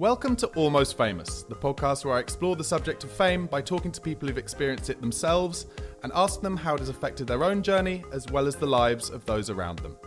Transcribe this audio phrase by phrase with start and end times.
[0.00, 3.92] Welcome to Almost Famous, the podcast where I explore the subject of fame by talking
[3.92, 5.66] to people who've experienced it themselves
[6.02, 9.10] and ask them how it has affected their own journey as well as the lives
[9.10, 9.98] of those around them.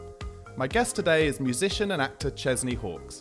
[0.57, 3.19] My guest today is musician and actor Chesney Hawkes.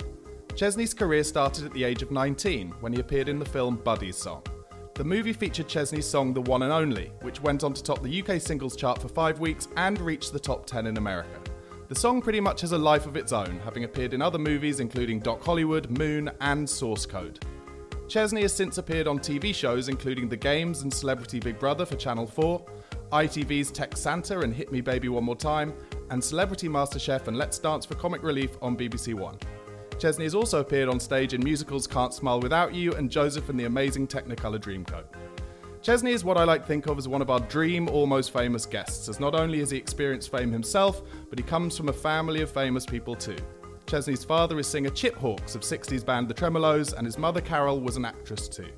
[0.57, 4.17] Chesney's career started at the age of 19 when he appeared in the film Buddy's
[4.17, 4.43] Song.
[4.95, 8.23] The movie featured Chesney's song The One and Only, which went on to top the
[8.23, 11.52] UK singles chart for five weeks and reached the top 10 in America.
[11.93, 14.81] The song pretty much has a life of its own, having appeared in other movies
[14.81, 17.45] including Doc Hollywood, Moon, and Source Code.
[18.09, 21.97] Chesney has since appeared on TV shows including The Games and Celebrity Big Brother for
[21.97, 22.65] Channel 4,
[23.13, 25.75] ITV's Tech Santa and Hit Me Baby One More Time,
[26.09, 29.37] and Celebrity MasterChef and Let's Dance for Comic Relief on BBC One.
[29.99, 33.61] Chesney has also appeared on stage in musicals Can't Smile Without You and Joseph and
[33.61, 35.05] the Amazing Technicolor Dreamcoat.
[35.83, 38.67] Chesney is what I like to think of as one of our dream almost famous
[38.67, 42.41] guests, as not only has he experienced fame himself, but he comes from a family
[42.41, 43.37] of famous people too.
[43.87, 47.81] Chesney's father is singer Chip Hawkes of 60s band The Tremeloes, and his mother Carol
[47.81, 48.69] was an actress too.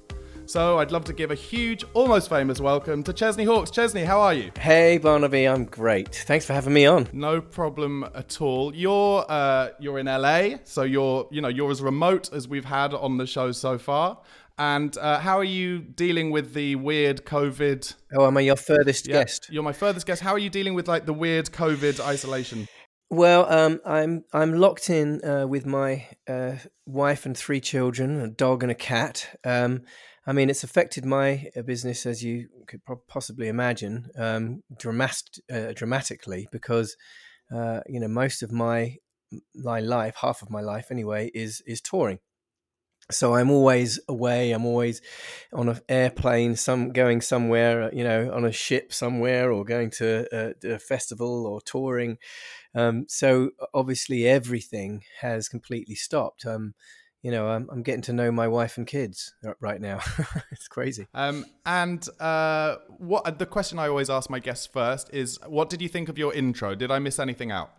[0.46, 3.70] So I'd love to give a huge, almost famous welcome to Chesney Hawkes.
[3.70, 4.50] Chesney, how are you?
[4.58, 6.14] Hey Barnaby, I'm great.
[6.14, 7.08] Thanks for having me on.
[7.12, 8.74] No problem at all.
[8.74, 12.92] You're uh, you're in LA, so you're you know you're as remote as we've had
[12.92, 14.18] on the show so far.
[14.56, 17.94] And uh, how are you dealing with the weird COVID?
[18.16, 19.48] Oh, am I your furthest Yeah, guest?
[19.50, 20.22] You're my furthest guest.
[20.22, 22.68] How are you dealing with like the weird COVID isolation?
[23.10, 26.56] Well, um, I'm I'm locked in uh, with my uh,
[26.86, 29.38] wife and three children, a dog and a cat.
[29.44, 29.82] Um,
[30.26, 35.72] I mean, it's affected my uh, business as you could possibly imagine, um, dramas- uh,
[35.74, 36.96] dramatically, because
[37.54, 38.96] uh, you know most of my
[39.54, 42.20] my life, half of my life anyway, is is touring.
[43.10, 44.52] So I'm always away.
[44.52, 45.02] I'm always
[45.52, 49.90] on an airplane, some going somewhere, uh, you know, on a ship somewhere, or going
[49.92, 52.18] to a, a festival or touring.
[52.74, 56.46] Um, so obviously everything has completely stopped.
[56.46, 56.74] Um,
[57.22, 60.00] you know, I'm, I'm getting to know my wife and kids right now.
[60.52, 61.06] it's crazy.
[61.14, 65.80] Um, and uh, what the question I always ask my guests first is, what did
[65.80, 66.74] you think of your intro?
[66.74, 67.70] Did I miss anything out?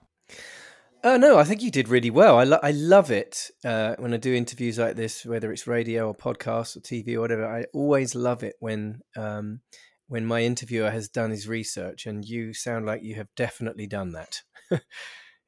[1.07, 2.39] Oh no, I think you did really well.
[2.39, 6.07] I, lo- I love it uh, when I do interviews like this, whether it's radio
[6.07, 7.45] or podcast or TV or whatever.
[7.45, 9.59] I always love it when um,
[10.07, 14.13] when my interviewer has done his research, and you sound like you have definitely done
[14.13, 14.41] that.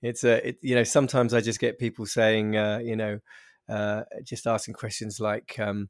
[0.04, 3.18] it's a, it, you know, sometimes I just get people saying, uh, you know,
[3.68, 5.90] uh, just asking questions like, um,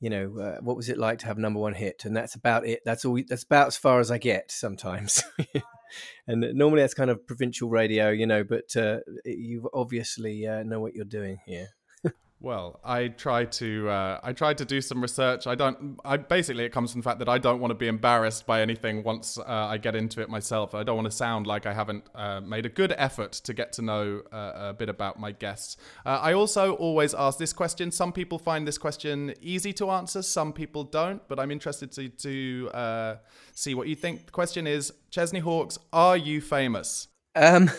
[0.00, 2.66] you know, uh, what was it like to have number one hit, and that's about
[2.66, 2.80] it.
[2.84, 3.18] That's all.
[3.28, 5.22] That's about as far as I get sometimes.
[6.26, 10.80] and normally that's kind of provincial radio, you know, but uh, you obviously uh, know
[10.80, 11.68] what you're doing here.
[12.42, 15.46] Well, I try to uh, I tried to do some research.
[15.46, 16.00] I don't.
[16.06, 18.62] I basically it comes from the fact that I don't want to be embarrassed by
[18.62, 20.74] anything once uh, I get into it myself.
[20.74, 23.74] I don't want to sound like I haven't uh, made a good effort to get
[23.74, 25.76] to know uh, a bit about my guests.
[26.06, 27.90] Uh, I also always ask this question.
[27.90, 30.22] Some people find this question easy to answer.
[30.22, 31.20] Some people don't.
[31.28, 33.16] But I'm interested to to uh,
[33.54, 34.24] see what you think.
[34.26, 37.08] The question is: Chesney Hawkes, are you famous?
[37.36, 37.70] Um,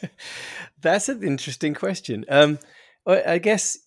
[0.80, 2.24] that's an interesting question.
[2.28, 2.60] Um,
[3.06, 3.78] I guess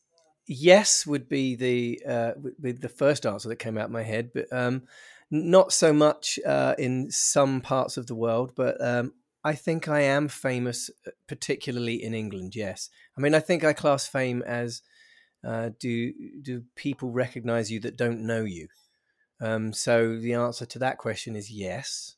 [0.47, 2.31] yes would be the uh,
[2.61, 4.83] be the first answer that came out of my head, but um,
[5.31, 8.53] not so much uh, in some parts of the world.
[8.55, 9.13] But um,
[9.43, 12.55] I think I am famous, uh, particularly in England.
[12.55, 14.81] Yes, I mean I think I class fame as
[15.45, 18.67] uh, do do people recognize you that don't know you?
[19.41, 22.15] Um, so the answer to that question is yes.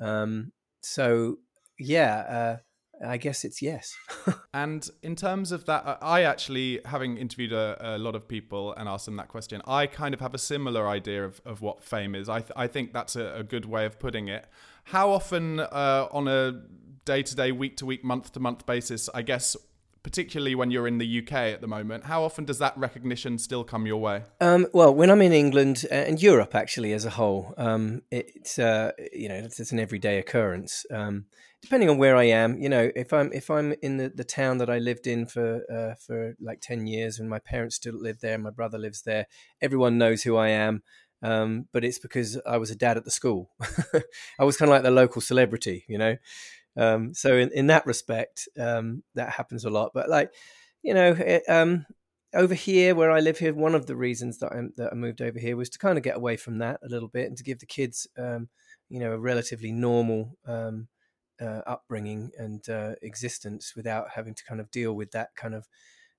[0.00, 1.38] Um, so
[1.78, 2.56] yeah, uh,
[3.04, 3.96] I guess it's yes.
[4.54, 8.88] And in terms of that, I actually, having interviewed a, a lot of people and
[8.88, 12.14] asked them that question, I kind of have a similar idea of, of what fame
[12.14, 12.28] is.
[12.28, 14.46] I, th- I think that's a, a good way of putting it.
[14.84, 16.62] How often uh, on a
[17.04, 19.56] day to day, week to week, month to month basis, I guess
[20.04, 22.04] particularly when you're in the UK at the moment.
[22.04, 24.22] How often does that recognition still come your way?
[24.40, 28.58] Um, well, when I'm in England uh, and Europe, actually, as a whole, um, it's
[28.58, 30.84] uh, you know it's, it's, an everyday occurrence.
[30.92, 31.24] Um,
[31.62, 34.58] depending on where I am, you know, if I'm if I'm in the, the town
[34.58, 38.20] that I lived in for uh, for like ten years, and my parents still live
[38.20, 39.26] there, my brother lives there,
[39.62, 40.82] everyone knows who I am.
[41.22, 43.50] Um, but it's because I was a dad at the school.
[44.38, 46.18] I was kind of like the local celebrity, you know.
[46.76, 49.92] Um, so in, in that respect, um, that happens a lot.
[49.94, 50.32] But like,
[50.82, 51.86] you know, it, um,
[52.34, 55.22] over here where I live here, one of the reasons that I that I moved
[55.22, 57.44] over here was to kind of get away from that a little bit and to
[57.44, 58.48] give the kids, um,
[58.88, 60.88] you know, a relatively normal um,
[61.40, 65.68] uh, upbringing and uh, existence without having to kind of deal with that kind of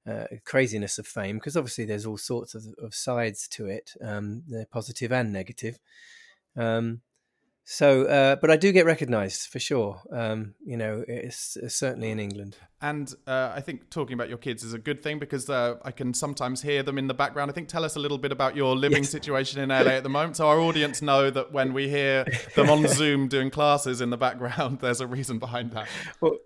[0.10, 1.38] uh, craziness of fame.
[1.38, 5.80] Because obviously, there's all sorts of, of sides to it, um, they're positive and negative.
[6.56, 7.02] Um,
[7.68, 10.00] so, uh, but I do get recognised for sure.
[10.12, 12.56] Um, you know, it's, it's, certainly in England.
[12.80, 15.90] And uh, I think talking about your kids is a good thing because uh, I
[15.90, 17.50] can sometimes hear them in the background.
[17.50, 19.10] I think tell us a little bit about your living yes.
[19.10, 22.26] situation in LA at the moment, so our audience know that when we hear
[22.56, 25.88] them on Zoom doing classes in the background, there's a reason behind that.
[26.22, 26.38] Well,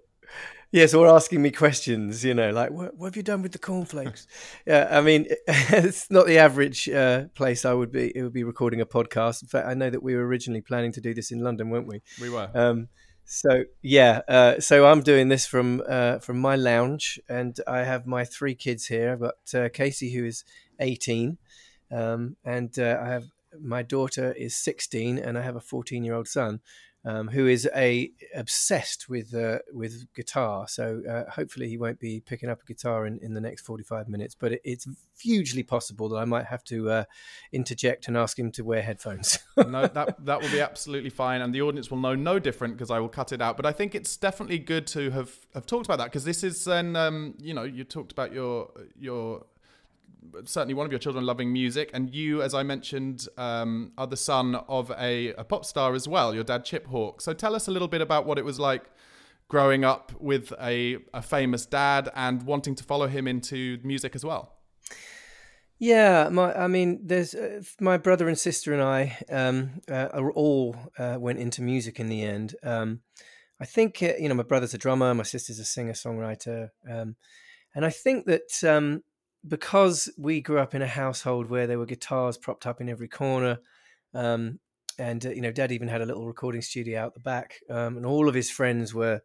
[0.71, 3.59] Yes, or asking me questions, you know, like what, what have you done with the
[3.59, 4.27] cornflakes?
[4.67, 8.15] yeah, I mean, it's not the average uh, place I would be.
[8.15, 9.41] It would be recording a podcast.
[9.41, 11.87] In fact, I know that we were originally planning to do this in London, weren't
[11.87, 12.01] we?
[12.21, 12.51] We were.
[12.53, 12.87] Um,
[13.25, 18.05] so yeah, uh, so I'm doing this from uh, from my lounge, and I have
[18.05, 19.11] my three kids here.
[19.11, 20.43] I've got uh, Casey, who is
[20.79, 21.37] 18,
[21.91, 23.25] um, and uh, I have
[23.59, 26.59] my daughter is 16, and I have a 14 year old son
[27.05, 30.67] um, who is a obsessed with uh, with guitar.
[30.67, 33.83] So uh, hopefully he won't be picking up a guitar in, in the next forty
[33.83, 34.35] five minutes.
[34.35, 34.87] But it, it's
[35.19, 37.03] hugely possible that I might have to uh,
[37.51, 39.39] interject and ask him to wear headphones.
[39.57, 42.91] no, that that will be absolutely fine, and the audience will know no different because
[42.91, 43.55] I will cut it out.
[43.55, 46.65] But I think it's definitely good to have have talked about that because this is
[46.65, 48.69] then um, you know you talked about your
[48.99, 49.45] your
[50.45, 54.17] certainly one of your children loving music, and you, as I mentioned, um, are the
[54.17, 56.33] son of a, a, pop star as well.
[56.33, 57.21] Your dad, Chip Hawke.
[57.21, 58.83] So tell us a little bit about what it was like
[59.47, 64.23] growing up with a, a famous dad and wanting to follow him into music as
[64.23, 64.59] well.
[65.79, 70.75] Yeah, my I mean, there's uh, my brother and sister and I um, uh, all
[70.97, 72.55] uh, went into music in the end.
[72.63, 72.99] Um,
[73.61, 77.15] I think uh, you know my brother's a drummer, my sister's a singer songwriter, um,
[77.73, 79.03] and I think that um,
[79.47, 83.07] because we grew up in a household where there were guitars propped up in every
[83.07, 83.59] corner,
[84.13, 84.59] um,
[84.97, 87.97] and uh, you know, Dad even had a little recording studio out the back, um,
[87.97, 89.21] and all of his friends were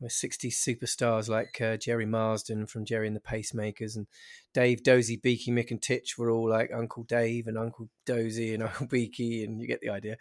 [0.00, 4.06] were 60s superstars like uh, Gerry Marsden from Gerry and the Pacemakers, and
[4.52, 8.62] Dave Dozy, Beaky, Mick, and Titch were all like Uncle Dave and Uncle Dozy and
[8.62, 10.16] Uncle Beaky, and you get the idea.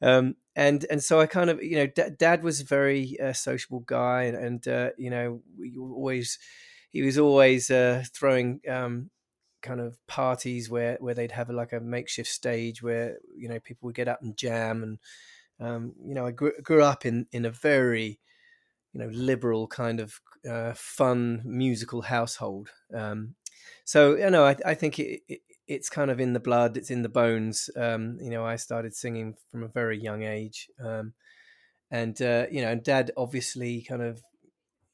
[0.00, 3.32] Um, and and so I kind of you know, D- Dad was a very uh,
[3.32, 6.38] sociable guy, and, and uh, you know, we always
[6.92, 9.10] he was always uh, throwing um,
[9.62, 13.86] kind of parties where where they'd have like a makeshift stage where you know people
[13.86, 14.98] would get up and jam and
[15.60, 18.20] um, you know I grew, grew up in in a very
[18.92, 22.68] you know liberal kind of uh, fun musical household.
[22.94, 23.36] Um,
[23.84, 26.90] so you know I, I think it, it, it's kind of in the blood it's
[26.90, 27.70] in the bones.
[27.76, 30.68] Um, you know I started singing from a very young age.
[30.82, 31.14] Um,
[31.90, 34.22] and uh, you know and dad obviously kind of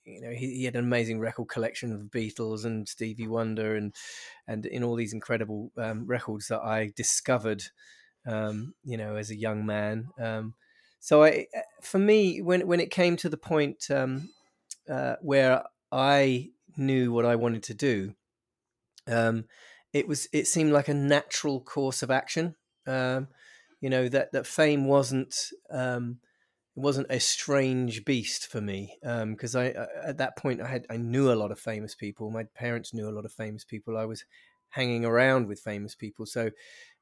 [0.09, 3.77] you know he, he, had an amazing record collection of the Beatles and Stevie Wonder
[3.77, 3.95] and
[4.47, 7.63] and in all these incredible um, records that I discovered
[8.27, 10.55] um, you know as a young man um,
[11.01, 14.31] so I uh, for me when when it came to the point um,
[14.89, 18.15] uh, where I knew what I wanted to do
[19.07, 19.45] um,
[19.93, 22.55] it was it seemed like a natural course of action
[22.87, 23.29] um,
[23.81, 25.35] you know that that fame wasn't
[26.79, 30.69] it wasn't a strange beast for me because um, I, I, at that point I
[30.69, 32.31] had I knew a lot of famous people.
[32.31, 33.99] My parents knew a lot of famous people.
[33.99, 34.25] I was
[34.69, 36.53] hanging around with famous people, so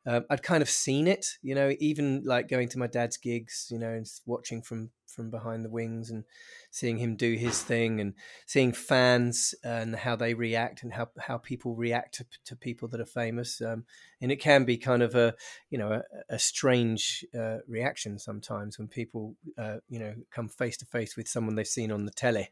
[0.07, 3.69] um, I'd kind of seen it, you know, even like going to my dad's gigs,
[3.71, 6.25] you know, and watching from from behind the wings and
[6.71, 11.39] seeing him do his thing and seeing fans and how they react and how, how
[11.39, 13.63] people react to, to people that are famous.
[13.63, 13.85] Um,
[14.21, 15.35] and it can be kind of a,
[15.71, 20.77] you know, a, a strange uh, reaction sometimes when people, uh, you know, come face
[20.79, 22.51] to face with someone they've seen on the telly.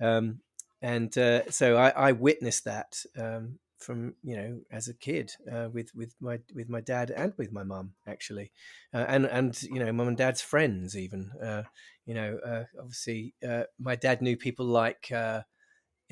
[0.00, 0.38] Um,
[0.80, 5.68] and uh, so I, I, witnessed that um, from you know as a kid uh,
[5.72, 8.50] with with my with my dad and with my mum actually
[8.92, 11.62] uh, and and you know mum and dad's friends even uh,
[12.04, 15.42] you know uh, obviously uh, my dad knew people like uh,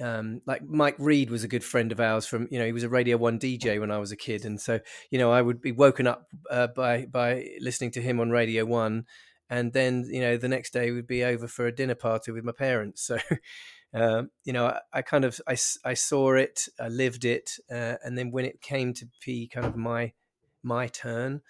[0.00, 2.84] um, like Mike Read was a good friend of ours from you know he was
[2.84, 4.78] a Radio One DJ when I was a kid and so
[5.10, 6.28] you know I would be woken up
[6.74, 9.06] by by listening to him on Radio One
[9.48, 12.44] and then you know the next day would be over for a dinner party with
[12.44, 13.02] my parents.
[13.02, 13.18] So.
[13.94, 17.94] Um, you know, I, I, kind of I, I saw it, I lived it, uh,
[18.04, 20.12] and then when it came to be kind of my
[20.62, 21.40] my turn,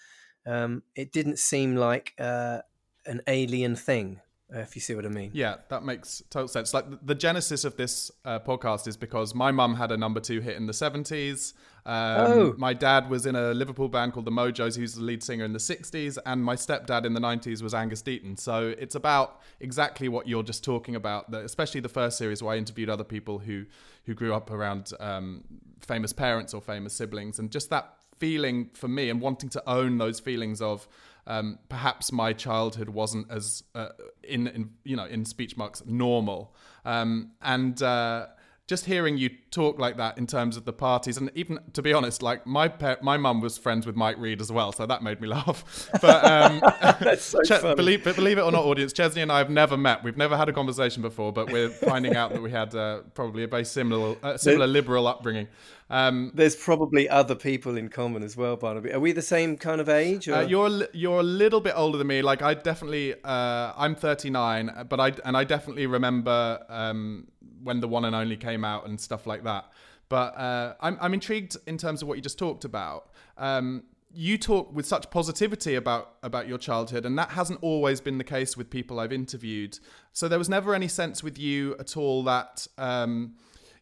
[0.46, 2.60] um, it didn't seem like uh,
[3.06, 5.30] an alien thing if you see what I mean.
[5.34, 6.72] Yeah, that makes total sense.
[6.72, 10.40] Like the genesis of this uh, podcast is because my mum had a number two
[10.40, 11.52] hit in the 70s.
[11.84, 12.54] Um, oh.
[12.56, 15.52] My dad was in a Liverpool band called the Mojos, who's the lead singer in
[15.52, 16.16] the 60s.
[16.24, 18.38] And my stepdad in the 90s was Angus Deayton.
[18.38, 22.58] So it's about exactly what you're just talking about, especially the first series where I
[22.58, 23.66] interviewed other people who,
[24.04, 25.42] who grew up around um,
[25.80, 27.40] famous parents or famous siblings.
[27.40, 30.88] And just that feeling for me and wanting to own those feelings of
[31.26, 33.88] um, perhaps my childhood wasn't as uh,
[34.22, 36.54] in, in you know in speech marks normal.
[36.84, 38.28] Um, and uh,
[38.66, 41.92] just hearing you talk like that in terms of the parties, and even to be
[41.92, 45.02] honest, like my pa- my mum was friends with Mike Read as well, so that
[45.02, 45.88] made me laugh.
[46.02, 46.60] But um,
[47.00, 47.74] That's so Ch- funny.
[47.76, 50.02] believe believe it or not, audience, Chesney and I have never met.
[50.02, 53.44] We've never had a conversation before, but we're finding out that we had uh, probably
[53.44, 55.46] a very similar uh, similar liberal upbringing.
[55.88, 58.92] Um, There's probably other people in common as well, Barnaby.
[58.92, 60.28] Are we the same kind of age?
[60.28, 62.22] Uh, you're you're a little bit older than me.
[62.22, 67.28] Like I definitely, uh, I'm 39, but I and I definitely remember um,
[67.62, 69.70] when the one and only came out and stuff like that.
[70.08, 73.10] But uh, I'm I'm intrigued in terms of what you just talked about.
[73.36, 73.82] Um,
[74.16, 78.24] you talk with such positivity about about your childhood and that hasn't always been the
[78.24, 79.78] case with people I've interviewed
[80.12, 83.34] so there was never any sense with you at all that um,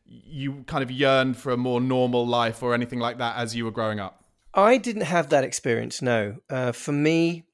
[0.05, 3.65] you kind of yearned for a more normal life or anything like that as you
[3.65, 7.45] were growing up I didn't have that experience no uh, for me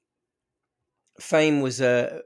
[1.21, 2.23] fame was a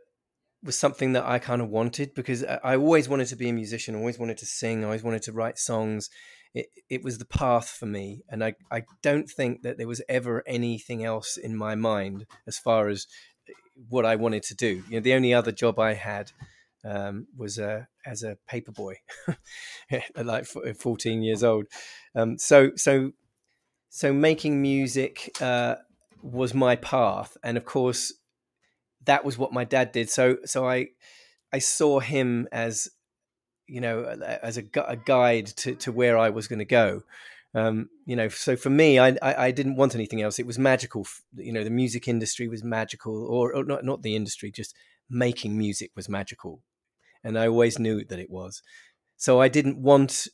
[0.64, 3.94] was something that I kind of wanted because I always wanted to be a musician,
[3.94, 6.08] always wanted to sing, always wanted to write songs.
[6.54, 8.22] It, it was the path for me.
[8.30, 12.58] And I, I don't think that there was ever anything else in my mind as
[12.58, 13.06] far as
[13.48, 13.52] eh,
[13.88, 14.82] what I wanted to do.
[14.88, 16.32] You know, the only other job I had
[16.84, 18.96] um, was uh, as a paper boy,
[20.22, 21.66] like 14 years old.
[22.14, 23.12] Um, so, so,
[23.90, 25.76] so making music uh,
[26.22, 27.36] was my path.
[27.42, 28.12] And of course,
[29.06, 30.10] that was what my dad did.
[30.10, 30.88] So so I
[31.52, 32.88] I saw him as
[33.66, 34.04] you know
[34.42, 37.02] as a, a guide to, to where I was going to go.
[37.56, 40.40] Um, you know, so for me, I, I, I didn't want anything else.
[40.40, 41.06] It was magical.
[41.36, 44.74] You know, the music industry was magical, or, or not not the industry, just
[45.08, 46.62] making music was magical,
[47.22, 48.62] and I always knew that it was.
[49.16, 50.26] So I didn't want.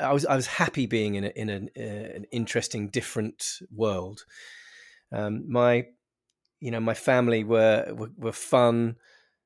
[0.00, 1.80] I was I was happy being in a, in an, uh,
[2.16, 4.24] an interesting, different world.
[5.12, 5.86] Um, my
[6.64, 8.96] you know, my family were were, were fun.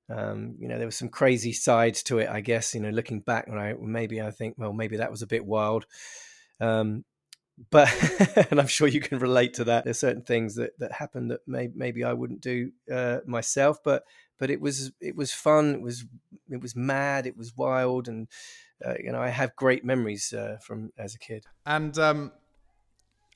[0.08, 2.76] Um, you know, there was some crazy sides to it, I guess.
[2.76, 5.84] You know, looking back, I maybe I think, well, maybe that was a bit wild.
[6.60, 7.04] Um,
[7.70, 7.88] but
[8.52, 9.82] and I'm sure you can relate to that.
[9.82, 14.04] There's certain things that that happened that may, maybe I wouldn't do uh, myself, but
[14.38, 15.74] but it was it was fun.
[15.74, 16.04] It was
[16.48, 17.26] it was mad.
[17.26, 18.28] It was wild, and
[18.86, 21.46] uh, you know I have great memories uh, from as a kid.
[21.66, 22.30] And um,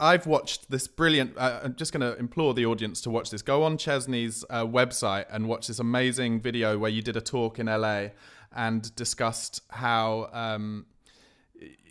[0.01, 1.37] I've watched this brilliant.
[1.37, 3.43] Uh, I'm just going to implore the audience to watch this.
[3.43, 7.59] Go on Chesney's uh, website and watch this amazing video where you did a talk
[7.59, 8.09] in LA
[8.55, 10.87] and discussed how um,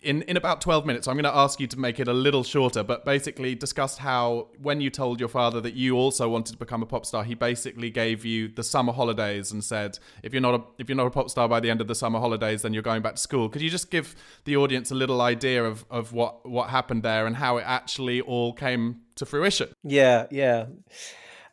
[0.02, 2.42] in in about 12 minutes i'm going to ask you to make it a little
[2.42, 6.58] shorter but basically discussed how when you told your father that you also wanted to
[6.58, 10.42] become a pop star he basically gave you the summer holidays and said if you're
[10.42, 12.62] not a if you're not a pop star by the end of the summer holidays
[12.62, 13.48] then you're going back to school.
[13.48, 14.14] Could you just give
[14.44, 18.20] the audience a little idea of of what what happened there and how it actually
[18.20, 19.68] all came to fruition?
[19.82, 20.66] Yeah yeah.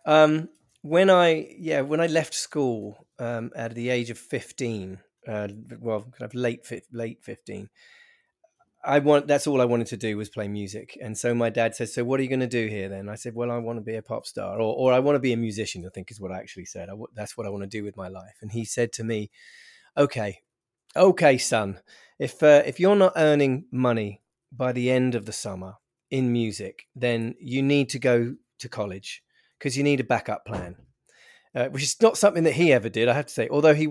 [0.05, 0.49] Um
[0.81, 4.97] when i yeah when i left school um at the age of 15
[5.27, 5.49] uh,
[5.79, 7.69] well kind of late late 15
[8.83, 10.97] I want that's all I wanted to do was play music.
[11.01, 13.15] And so my dad said, "So what are you going to do here then?" I
[13.15, 15.33] said, "Well, I want to be a pop star or or I want to be
[15.33, 16.89] a musician." I think is what I actually said.
[17.13, 18.37] that's what I want to do with my life.
[18.41, 19.31] And he said to me,
[19.97, 20.39] "Okay.
[20.95, 21.79] Okay, son.
[22.19, 24.21] If uh, if you're not earning money
[24.51, 25.75] by the end of the summer
[26.09, 29.23] in music, then you need to go to college
[29.57, 30.77] because you need a backup plan."
[31.55, 33.49] Uh, which is not something that he ever did, I have to say.
[33.49, 33.89] Although he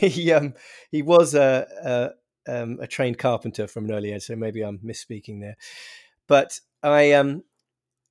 [0.00, 0.54] he um,
[0.90, 2.10] he was a, a
[2.48, 5.56] um, a trained carpenter from an early age, so maybe I'm misspeaking there.
[6.28, 7.44] But I um,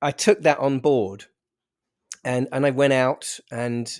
[0.01, 1.25] I took that on board,
[2.23, 3.91] and and I went out and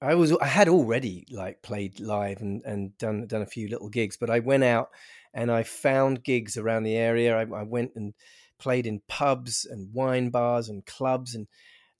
[0.00, 3.88] I was I had already like played live and and done done a few little
[3.88, 4.90] gigs, but I went out
[5.34, 7.36] and I found gigs around the area.
[7.36, 8.14] I, I went and
[8.58, 11.46] played in pubs and wine bars and clubs and.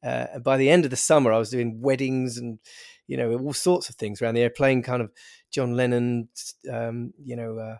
[0.01, 2.61] Uh, and by the end of the summer, I was doing weddings and
[3.09, 5.11] you know all sorts of things around the area, playing kind of
[5.51, 6.29] John Lennon,
[6.71, 7.79] um, you know, uh,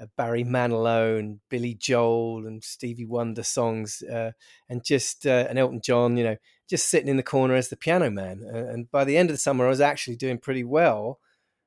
[0.00, 4.30] uh, Barry Manilow and Billy Joel and Stevie Wonder songs, uh,
[4.70, 6.36] and just uh, and Elton John, you know,
[6.70, 8.42] just sitting in the corner as the piano man.
[8.42, 11.18] and by the end of the summer, I was actually doing pretty well,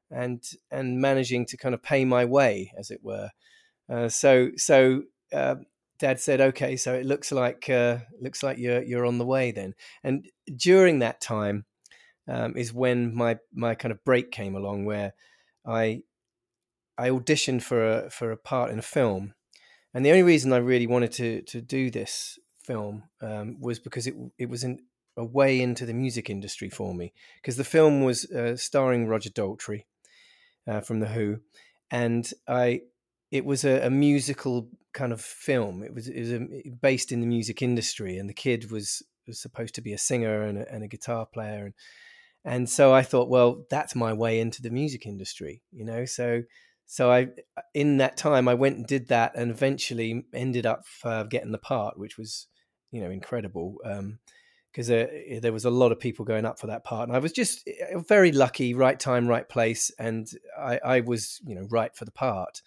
[0.09, 3.29] and and managing to kind of pay my way, as it were.
[3.87, 5.03] Uh, so so.
[5.33, 5.55] Uh,
[5.97, 9.51] Dad said, "Okay, so it looks like uh, looks like you're you're on the way
[9.51, 9.73] then."
[10.03, 11.65] And during that time
[12.27, 15.13] um, is when my my kind of break came along, where
[15.65, 16.03] I
[16.97, 19.33] I auditioned for a for a part in a film,
[19.93, 24.07] and the only reason I really wanted to to do this film um, was because
[24.07, 24.79] it it was in,
[25.17, 27.13] a way into the music industry for me.
[27.41, 29.85] Because the film was uh, starring Roger Daltrey
[30.67, 31.39] uh, from the Who,
[31.91, 32.81] and I
[33.31, 35.83] it was a, a, musical kind of film.
[35.83, 39.39] It was it was a, based in the music industry, and the kid was was
[39.39, 41.73] supposed to be a singer and a, and a guitar player, and
[42.45, 46.05] and so I thought, well, that's my way into the music industry, you know.
[46.05, 46.43] So
[46.85, 47.29] so I
[47.73, 51.57] in that time I went and did that and eventually ended up uh, getting the
[51.57, 52.47] part which was
[52.91, 53.77] you know incredible
[54.71, 55.07] because um,
[55.41, 57.67] there, was a lot of people going up for that part and I was just
[58.07, 62.11] very lucky right time right place and I, I was you know right for the
[62.11, 62.61] part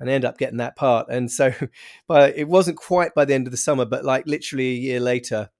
[0.00, 1.52] and I ended up getting that part and so
[2.08, 5.00] but it wasn't quite by the end of the summer but like literally a year
[5.00, 5.50] later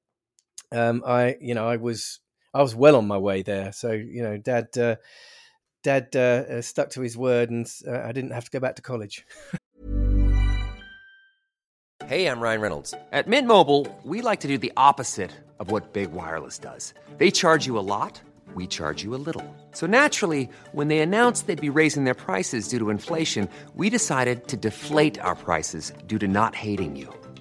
[0.72, 2.20] um, I you know I was
[2.54, 4.96] I was well on my way there so you know dad uh,
[5.82, 8.76] dad uh, uh, stuck to his word and uh, I didn't have to go back
[8.76, 9.24] to college.
[12.06, 12.94] hey, I'm Ryan Reynolds.
[13.12, 16.94] At Mint Mobile, we like to do the opposite of what Big Wireless does.
[17.18, 18.20] They charge you a lot,
[18.54, 19.44] we charge you a little.
[19.72, 24.48] So naturally, when they announced they'd be raising their prices due to inflation, we decided
[24.48, 27.12] to deflate our prices due to not hating you.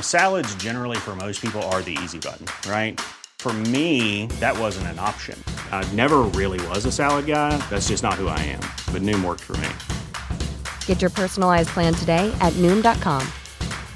[0.00, 3.00] Salads generally for most people are the easy button, right?
[3.38, 5.38] For me, that wasn't an option.
[5.70, 7.56] I never really was a salad guy.
[7.70, 8.60] That's just not who I am.
[8.92, 9.68] But Noom worked for me.
[10.86, 13.22] Get your personalized plan today at noom.com.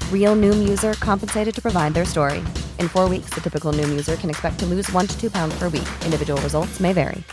[0.09, 2.39] Real noom user compensated to provide their story.
[2.79, 5.57] In four weeks, the typical noom user can expect to lose one to two pounds
[5.59, 5.87] per week.
[6.05, 7.23] Individual results may vary.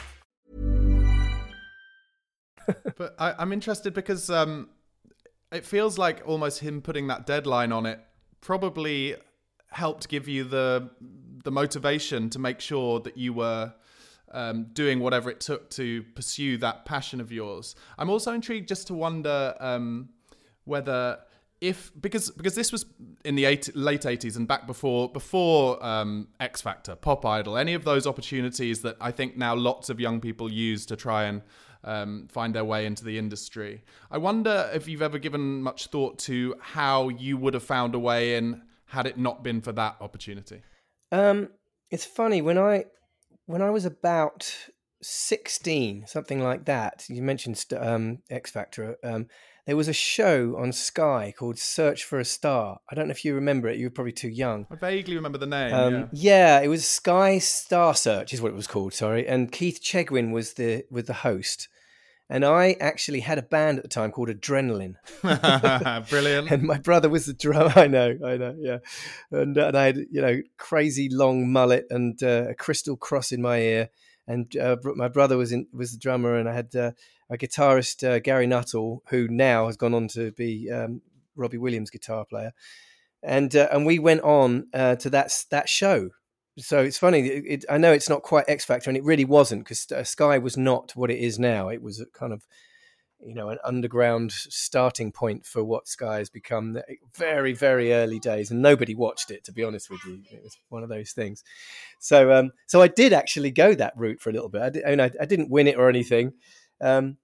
[2.96, 4.70] but I, am interested because um,
[5.52, 8.00] it feels like almost him putting that deadline on it
[8.40, 9.16] probably
[9.70, 10.90] helped give you the
[11.44, 13.72] the motivation to make sure that you were
[14.32, 17.74] um, doing whatever it took to pursue that passion of yours.
[17.96, 20.10] I'm also intrigued just to wonder um,
[20.64, 21.18] whether
[21.60, 22.86] if because because this was
[23.24, 27.84] in the late 80s and back before before um, X Factor, Pop Idol, any of
[27.84, 31.42] those opportunities that I think now lots of young people use to try and
[31.84, 33.82] um, find their way into the industry.
[34.10, 37.98] I wonder if you've ever given much thought to how you would have found a
[37.98, 40.62] way in had it not been for that opportunity.
[41.12, 41.50] Um,
[41.90, 42.84] it's funny when I
[43.46, 44.54] when I was about
[45.00, 49.26] 16, something like that, you mentioned um, X Factor, um,
[49.68, 52.80] there was a show on Sky called Search for a Star.
[52.90, 53.76] I don't know if you remember it.
[53.76, 54.66] You were probably too young.
[54.70, 55.74] I vaguely remember the name.
[55.74, 56.06] Um, yeah.
[56.12, 56.60] yeah.
[56.60, 58.94] it was Sky Star Search, is what it was called.
[58.94, 61.68] Sorry, and Keith Chegwin was the was the host.
[62.30, 64.94] And I actually had a band at the time called Adrenaline.
[66.08, 66.50] Brilliant.
[66.50, 67.72] and my brother was the drummer.
[67.76, 68.78] I know, I know, yeah.
[69.30, 73.32] And, uh, and I had, you know, crazy long mullet and uh, a crystal cross
[73.32, 73.90] in my ear.
[74.26, 76.90] And uh, my brother was in was the drummer, and I had uh,
[77.30, 81.02] a guitarist uh, Gary Nuttall, who now has gone on to be um,
[81.36, 82.52] Robbie Williams' guitar player.
[83.22, 86.10] And uh, and we went on to that that show,
[86.58, 87.20] so it's funny.
[87.20, 90.04] It, it, I know it's not quite X Factor, and it really wasn't because uh,
[90.04, 91.68] Sky was not what it is now.
[91.68, 92.46] It was kind of
[93.24, 96.78] you know an underground starting point for what Sky has become.
[97.16, 99.44] Very very early days, and nobody watched it.
[99.44, 101.44] To be honest with you, it was one of those things.
[102.00, 104.62] So um, so I did actually go that route for a little bit.
[104.62, 106.32] I, did, I, mean, I, I didn't win it or anything.
[106.80, 107.16] Um,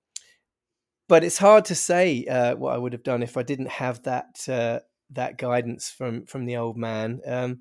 [1.09, 4.03] but it's hard to say uh, what I would have done if I didn't have
[4.05, 7.21] that uh, that guidance from from the old man.
[7.27, 7.61] Um,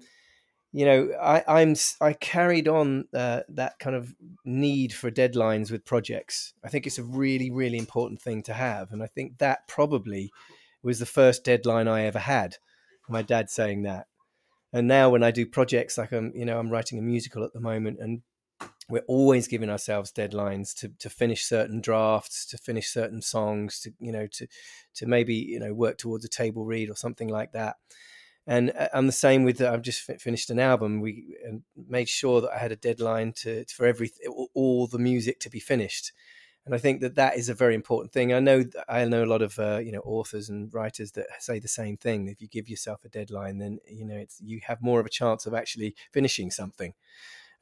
[0.72, 5.86] you know, I, I'm I carried on uh, that kind of need for deadlines with
[5.86, 6.54] projects.
[6.64, 10.32] I think it's a really really important thing to have, and I think that probably
[10.82, 12.58] was the first deadline I ever had.
[13.10, 14.08] My dad saying that,
[14.72, 17.54] and now when I do projects like I'm, you know, I'm writing a musical at
[17.54, 18.22] the moment, and
[18.90, 23.94] we're always giving ourselves deadlines to to finish certain drafts, to finish certain songs, to
[24.00, 24.48] you know, to
[24.96, 27.78] to maybe you know work towards a table read or something like that
[28.46, 31.00] and uh, I'm the same with I've just finished an album.
[31.00, 31.38] We
[31.88, 34.12] made sure that I had a deadline to for every
[34.54, 36.12] all the music to be finished,
[36.66, 38.34] and I think that that is a very important thing.
[38.34, 41.60] I know I know a lot of uh, you know authors and writers that say
[41.60, 42.28] the same thing.
[42.28, 45.10] If you give yourself a deadline, then you know it's you have more of a
[45.10, 46.94] chance of actually finishing something.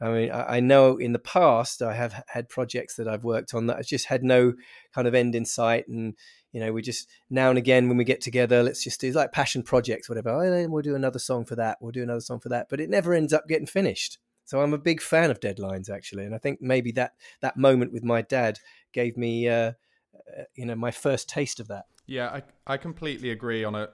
[0.02, 3.54] I mean, I, I know in the past I have had projects that I've worked
[3.54, 4.54] on that I just had no
[4.94, 6.16] kind of end in sight, and
[6.52, 9.32] you know, we just now and again when we get together, let's just do like
[9.32, 10.30] passion projects, whatever.
[10.30, 11.78] Oh, we'll do another song for that.
[11.82, 14.18] We'll do another song for that, but it never ends up getting finished.
[14.46, 17.94] So I'm a big fan of deadlines actually, and I think maybe that that moment
[17.94, 18.60] with my dad
[18.92, 19.74] gave me, uh,
[20.16, 21.86] uh, you know, my first taste of that.
[22.08, 23.90] Yeah, I I completely agree on a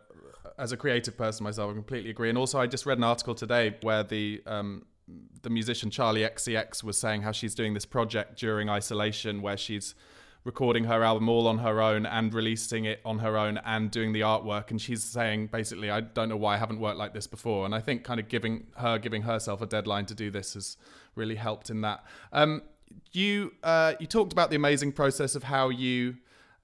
[0.57, 1.69] as a creative person myself.
[1.69, 4.85] I completely agree, and also I just read an article today where the um,
[5.41, 9.95] the musician Charli XCX was saying how she's doing this project during isolation where she's
[10.43, 14.13] recording her album all on her own and releasing it on her own and doing
[14.13, 14.71] the artwork.
[14.71, 17.65] And she's saying basically I don't know why I haven't worked like this before.
[17.65, 20.77] And I think kind of giving her giving herself a deadline to do this has
[21.15, 22.03] really helped in that.
[22.31, 22.61] Um,
[23.11, 26.15] you uh, you talked about the amazing process of how you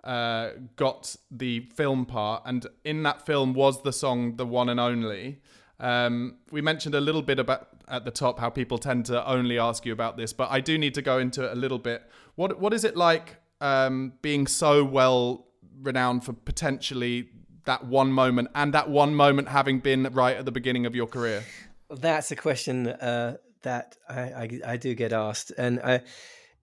[0.03, 2.43] uh, got the film part.
[2.45, 5.39] And in that film was the song the one and only.
[5.79, 9.57] Um, we mentioned a little bit about at the top how people tend to only
[9.59, 12.03] ask you about this, but I do need to go into it a little bit.
[12.35, 15.47] What what is it like um, being so well
[15.81, 17.29] renowned for potentially
[17.65, 21.07] that one moment and that one moment having been right at the beginning of your
[21.07, 21.43] career?
[21.89, 26.01] That's a question uh, that I, I, I, do get asked, and I,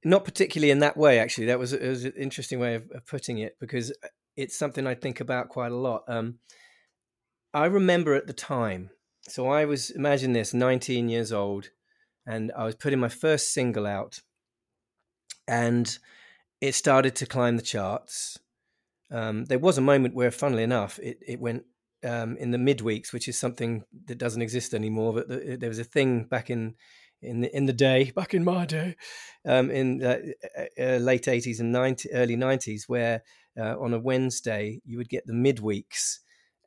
[0.04, 1.18] not particularly in that way.
[1.18, 3.92] Actually, that was, it was an interesting way of, of, putting it because
[4.36, 6.04] it's something I think about quite a lot.
[6.08, 6.38] Um,
[7.54, 8.90] I remember at the time,
[9.28, 11.70] so I was imagine this, 19 years old,
[12.26, 14.20] and I was putting my first single out,
[15.46, 15.98] and
[16.60, 18.38] it started to climb the charts.
[19.10, 21.64] Um, there was a moment where, funnily enough, it, it went
[22.04, 25.12] um, in the midweeks, which is something that doesn't exist anymore.
[25.12, 26.74] But the, there was a thing back in
[27.22, 28.96] in the in the day, back in my day,
[29.44, 33.22] um, in the uh, uh, late eighties and 90, early nineties, where
[33.58, 36.18] uh, on a Wednesday you would get the midweeks,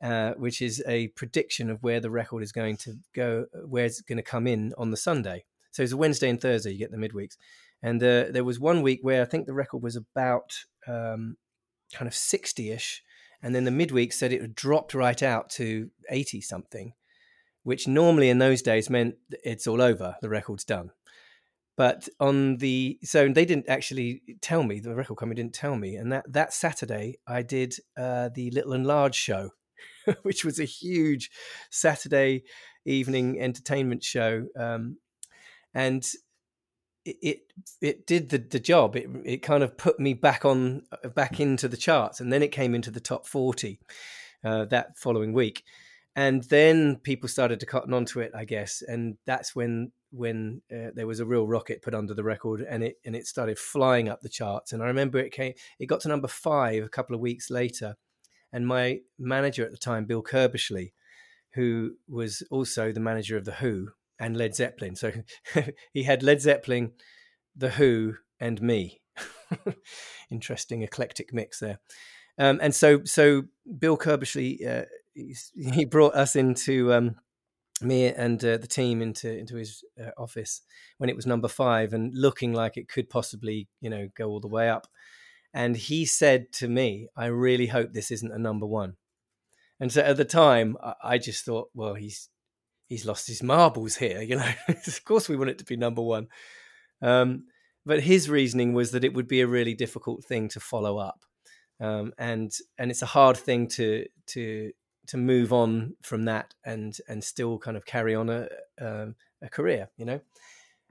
[0.04, 4.02] uh, which is a prediction of where the record is going to go, where it's
[4.02, 5.44] going to come in on the Sunday.
[5.72, 7.36] So it's a Wednesday and Thursday you get the midweeks,
[7.82, 10.52] and uh, there was one week where I think the record was about
[10.86, 11.36] um,
[11.92, 13.02] kind of 60 ish.
[13.42, 16.94] And then the midweek said it had dropped right out to 80 something,
[17.62, 20.90] which normally in those days meant it's all over, the record's done.
[21.76, 25.96] But on the so they didn't actually tell me the record company didn't tell me,
[25.96, 29.50] and that that Saturday I did uh, the Little and Large show,
[30.22, 31.30] which was a huge
[31.70, 32.44] Saturday
[32.84, 34.98] evening entertainment show, um,
[35.72, 36.06] and
[37.04, 37.40] it
[37.80, 38.96] it did the, the job.
[38.96, 42.42] It it kind of put me back on uh, back into the charts, and then
[42.42, 43.80] it came into the top forty
[44.42, 45.64] uh, that following week,
[46.16, 50.90] and then people started to cotton onto it, I guess, and that's when when uh,
[50.94, 54.08] there was a real rocket put under the record, and it and it started flying
[54.08, 54.72] up the charts.
[54.72, 57.96] And I remember it came it got to number five a couple of weeks later,
[58.54, 60.92] and my manager at the time, Bill Curbishley,
[61.54, 63.88] who was also the manager of the Who,
[64.20, 64.94] and Led Zeppelin.
[64.94, 65.10] So
[65.92, 66.92] he had Led Zeppelin,
[67.56, 69.00] The Who, and me.
[70.30, 71.80] Interesting eclectic mix there.
[72.38, 73.42] Um, and so, so
[73.78, 77.16] Bill Curbishley, uh, he brought us into um,
[77.80, 80.62] me and uh, the team into into his uh, office
[80.98, 84.40] when it was number five and looking like it could possibly, you know, go all
[84.40, 84.86] the way up.
[85.54, 88.96] And he said to me, "I really hope this isn't a number one."
[89.80, 92.28] And so at the time, I just thought, well, he's
[92.88, 94.22] he's lost his marbles here.
[94.22, 96.28] You know, of course we want it to be number one.
[97.02, 97.44] Um,
[97.86, 101.24] but his reasoning was that it would be a really difficult thing to follow up,
[101.80, 104.72] um, and and it's a hard thing to to
[105.08, 109.08] to move on from that and and still kind of carry on a a,
[109.42, 110.20] a career, you know.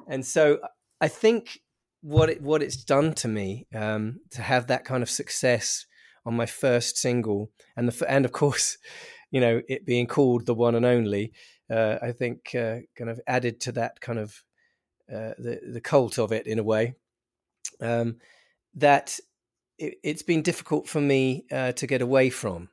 [0.08, 0.60] And so
[1.02, 1.60] I think
[2.04, 5.86] what it what it's done to me um, to have that kind of success
[6.26, 8.78] on my first single, and the and of course,
[9.32, 11.32] you know, it being called the one and only,
[11.72, 14.44] uh, I think uh, kind of added to that kind of
[15.10, 16.94] uh, the the cult of it in a way.
[17.80, 18.18] Um,
[18.76, 19.20] that
[19.78, 22.70] it, has been difficult for me uh, to get away from.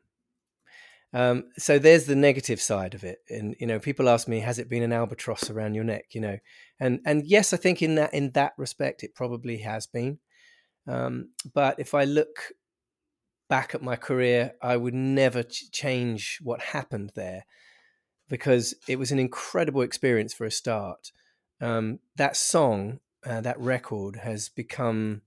[1.12, 4.58] Um, so there's the negative side of it, and you know, people ask me, has
[4.58, 6.06] it been an albatross around your neck?
[6.12, 6.38] You know,
[6.80, 10.18] and and yes, I think in that in that respect, it probably has been.
[10.86, 12.52] Um, but if I look
[13.48, 17.44] back at my career, I would never ch- change what happened there
[18.28, 21.12] because it was an incredible experience for a start.
[21.60, 25.22] Um, that song, uh, that record, has become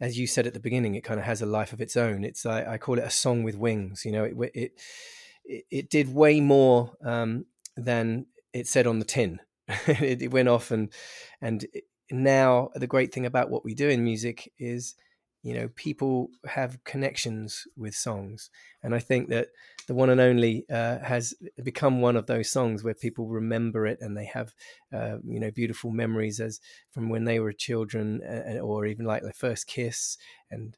[0.00, 2.24] as you said at the beginning, it kind of has a life of its own.
[2.24, 4.04] It's I, I call it a song with wings.
[4.04, 9.40] You know, it it it, did way more um, than it said on the tin.
[9.86, 10.92] it, it, went off and
[11.40, 11.66] and
[12.10, 14.94] now the great thing about what we do in music is
[15.42, 18.50] you know people have connections with songs.
[18.82, 19.48] And i think that
[19.86, 23.98] the one and only uh, has become one of those songs where people remember it
[24.00, 24.54] and they have
[24.92, 29.22] uh, you know beautiful memories as from when they were children uh, or even like
[29.22, 30.16] their first kiss
[30.50, 30.76] and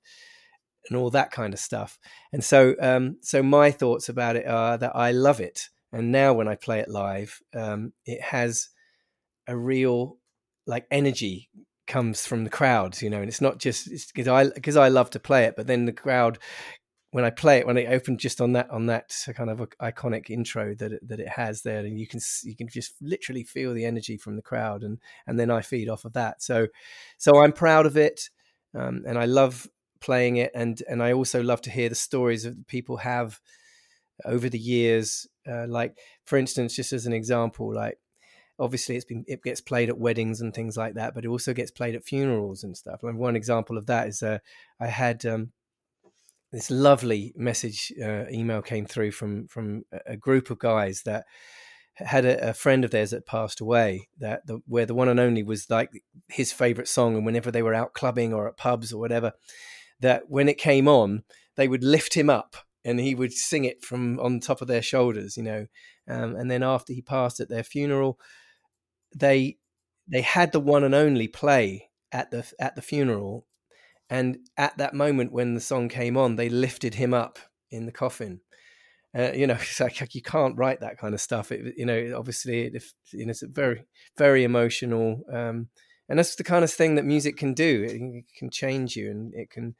[0.88, 1.98] and all that kind of stuff.
[2.32, 5.68] And so um, so my thoughts about it are that i love it.
[5.92, 8.68] And now when i play it live um, it has
[9.46, 10.18] a real
[10.66, 11.50] like energy
[11.86, 15.10] comes from the crowds, you know, and it's not just because I because I love
[15.10, 16.38] to play it, but then the crowd
[17.12, 20.28] when I play it when it opened just on that on that kind of iconic
[20.28, 23.72] intro that it, that it has there, and you can you can just literally feel
[23.72, 26.42] the energy from the crowd, and and then I feed off of that.
[26.42, 26.66] So
[27.16, 28.28] so I'm proud of it,
[28.74, 29.68] um, and I love
[30.00, 33.40] playing it, and and I also love to hear the stories that people have
[34.24, 35.26] over the years.
[35.48, 37.98] Uh, like for instance, just as an example, like
[38.58, 41.52] obviously it's been it gets played at weddings and things like that but it also
[41.52, 43.02] gets played at funerals and stuff.
[43.02, 44.38] And one example of that is uh,
[44.80, 45.52] i had um,
[46.52, 51.24] this lovely message uh, email came through from from a group of guys that
[51.96, 55.18] had a, a friend of theirs that passed away that the, where the one and
[55.18, 55.90] only was like
[56.28, 57.16] his favorite song.
[57.16, 59.32] And whenever they were out clubbing or at pubs or whatever
[60.00, 61.22] that when it came on
[61.56, 64.82] they would lift him up and he would sing it from on top of their
[64.82, 65.66] shoulders you know.
[66.08, 68.18] Um, and then after he passed at their funeral
[69.16, 69.56] they
[70.06, 73.46] they had the one and only play at the at the funeral,
[74.08, 77.38] and at that moment when the song came on, they lifted him up
[77.70, 78.40] in the coffin.
[79.16, 81.50] Uh, you know, it's like you can't write that kind of stuff.
[81.50, 83.84] It, you know, obviously, if, you know, it's very,
[84.16, 85.68] very emotional, um,
[86.08, 87.82] and that's the kind of thing that music can do.
[87.82, 89.74] It, it, can change you, and it can,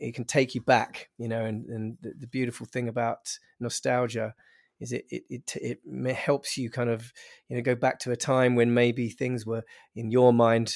[0.00, 1.10] it can take you back.
[1.18, 4.34] You know, and and the, the beautiful thing about nostalgia
[4.80, 5.22] is it, it
[5.56, 7.12] it it helps you kind of
[7.48, 9.62] you know go back to a time when maybe things were
[9.94, 10.74] in your mind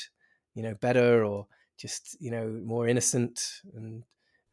[0.54, 1.46] you know better or
[1.78, 3.40] just you know more innocent
[3.74, 4.04] and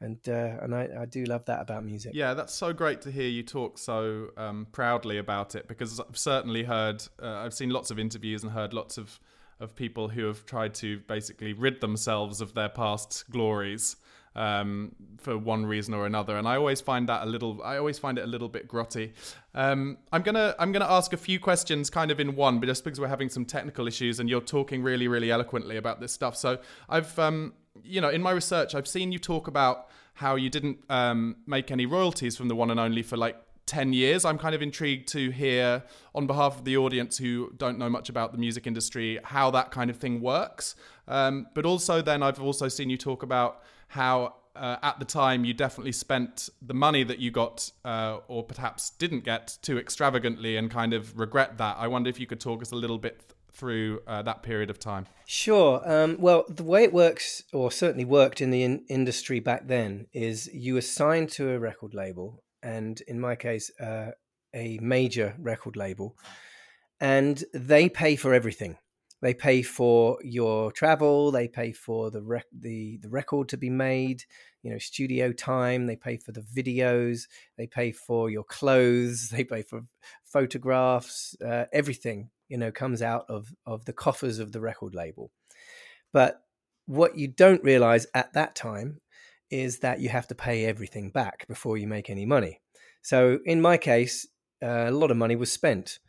[0.01, 2.11] and uh, and I, I do love that about music.
[2.13, 6.17] Yeah, that's so great to hear you talk so um, proudly about it because I've
[6.17, 9.19] certainly heard uh, I've seen lots of interviews and heard lots of
[9.59, 13.95] of people who have tried to basically rid themselves of their past glories
[14.35, 17.61] um, for one reason or another, and I always find that a little.
[17.63, 19.11] I always find it a little bit grotty.
[19.53, 22.83] Um, I'm gonna I'm gonna ask a few questions, kind of in one, but just
[22.83, 26.35] because we're having some technical issues, and you're talking really really eloquently about this stuff.
[26.35, 30.49] So I've um, you know in my research I've seen you talk about how you
[30.49, 34.25] didn't um, make any royalties from the one and only for like 10 years.
[34.25, 38.09] I'm kind of intrigued to hear, on behalf of the audience who don't know much
[38.09, 40.75] about the music industry, how that kind of thing works.
[41.07, 45.45] Um, but also, then I've also seen you talk about how uh, at the time
[45.45, 50.55] you definitely spent the money that you got uh, or perhaps didn't get too extravagantly
[50.57, 51.75] and kind of regret that.
[51.77, 54.69] I wonder if you could talk us a little bit th- through uh, that period
[54.69, 55.07] of time.
[55.25, 55.81] Sure.
[55.85, 60.07] Um, well, the way it works, or certainly worked in the in- industry back then,
[60.13, 64.11] is you assign to a record label, and in my case, uh,
[64.53, 66.17] a major record label,
[66.99, 68.77] and they pay for everything.
[69.21, 71.31] They pay for your travel.
[71.31, 74.23] They pay for the rec- the the record to be made.
[74.61, 75.85] You know, studio time.
[75.85, 77.23] They pay for the videos.
[77.57, 79.29] They pay for your clothes.
[79.35, 79.81] They pay for
[80.23, 81.35] photographs.
[81.43, 85.31] Uh, everything you know comes out of of the coffers of the record label.
[86.13, 86.41] But
[86.85, 89.01] what you don't realize at that time
[89.49, 92.61] is that you have to pay everything back before you make any money.
[93.01, 94.27] So in my case,
[94.63, 95.99] uh, a lot of money was spent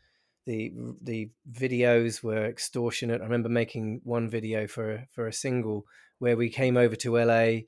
[0.46, 3.20] the the videos were extortionate.
[3.20, 5.84] I remember making one video for for a single
[6.18, 7.60] where we came over to LA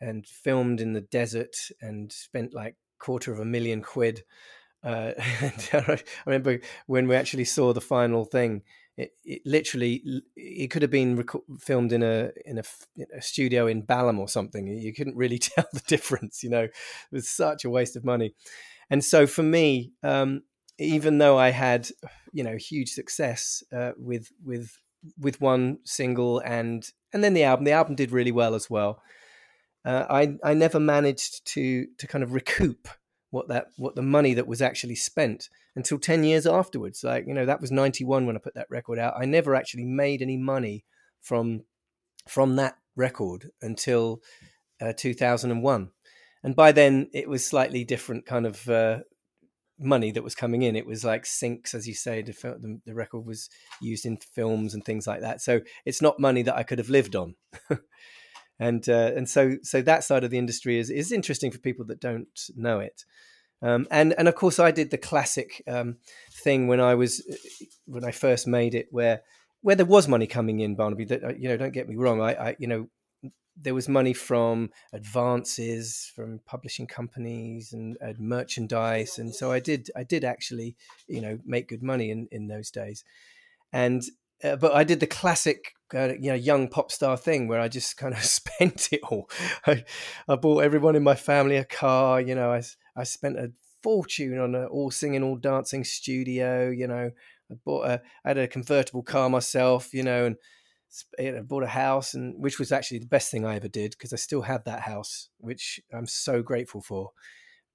[0.00, 4.24] and filmed in the desert and spent like quarter of a million quid
[4.84, 5.12] Uh,
[5.72, 8.62] I remember when we actually saw the final thing.
[8.96, 12.64] It, it literally it could have been rec- filmed in a in a,
[13.16, 14.68] a, studio in Balham or something.
[14.68, 16.42] You couldn't really tell the difference.
[16.42, 16.72] You know, it
[17.12, 18.34] was such a waste of money.
[18.90, 20.42] And so for me, um,
[20.78, 21.88] even though I had
[22.32, 24.78] you know huge success uh, with with
[25.18, 29.02] with one single and and then the album, the album did really well as well.
[29.84, 32.88] Uh, I I never managed to to kind of recoup
[33.30, 37.02] what that what the money that was actually spent until 10 years afterwards.
[37.04, 39.14] Like you know that was 91 when i put that record out.
[39.16, 40.84] I never actually made any money
[41.20, 41.64] from
[42.28, 44.22] from that record until
[44.80, 45.90] uh, 2001
[46.44, 48.98] and by then it was slightly different kind of uh,
[49.84, 52.94] money that was coming in it was like syncs as you say the, the, the
[52.94, 53.48] record was
[53.80, 56.88] used in films and things like that so it's not money that i could have
[56.88, 57.34] lived on
[58.58, 61.84] and uh, and so so that side of the industry is is interesting for people
[61.86, 63.04] that don't know it.
[63.62, 65.96] Um, and and of course, I did the classic um,
[66.32, 67.22] thing when I was
[67.86, 69.22] when I first made it, where
[69.62, 71.06] where there was money coming in, Barnaby.
[71.06, 72.20] That uh, you know, don't get me wrong.
[72.20, 72.88] I, I you know
[73.56, 79.90] there was money from advances from publishing companies and, and, merchandise and so i did
[79.96, 83.04] i did actually you know make good money in in those days
[83.72, 84.02] and
[84.42, 87.68] uh, but I did the classic, uh, you know, young pop star thing where I
[87.68, 89.30] just kind of spent it all.
[89.66, 89.84] I,
[90.28, 92.20] I bought everyone in my family a car.
[92.20, 92.62] You know, I
[92.96, 96.68] I spent a fortune on an all singing, all dancing studio.
[96.68, 97.10] You know,
[97.50, 99.94] I bought a, I had a convertible car myself.
[99.94, 100.36] You know, and
[101.18, 104.12] I bought a house, and which was actually the best thing I ever did because
[104.12, 107.10] I still have that house, which I'm so grateful for.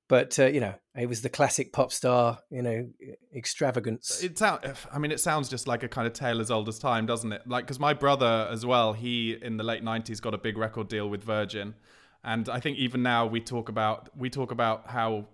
[0.08, 2.90] But uh, you know it was the classic pop star you know
[3.34, 4.24] extravagance.
[4.24, 6.80] It sounds i mean it sounds just like a kind of tale as old as
[6.80, 7.44] time doesn't it?
[7.48, 10.88] Like because my brother as well he in the late 90s got a big record
[10.88, 11.76] deal with virgin.
[12.24, 15.28] And i think even now we talk about we talk about how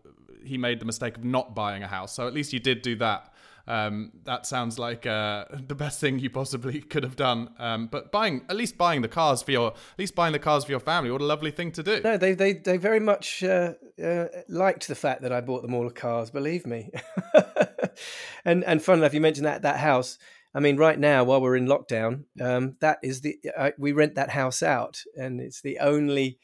[0.43, 2.13] he made the mistake of not buying a house.
[2.13, 3.33] So at least you did do that
[3.67, 7.49] um, that sounds like uh, the best thing you possibly could have done.
[7.59, 10.65] Um, but buying, at least buying the cars for your, at least buying the cars
[10.65, 12.01] for your family, what a lovely thing to do.
[12.03, 13.73] No, they they they very much uh,
[14.03, 16.29] uh, liked the fact that I bought them all the cars.
[16.29, 16.91] Believe me.
[18.45, 20.17] and and fun enough, you mentioned that that house.
[20.53, 23.37] I mean, right now while we're in lockdown, um, that is the
[23.77, 26.39] we rent that house out, and it's the only